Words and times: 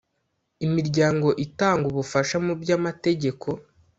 Imiryango 0.65 1.27
itanga 1.45 1.83
Ubufasha 1.91 2.35
mu 2.45 2.53
by 2.61 2.69
Amategeko 2.77 3.47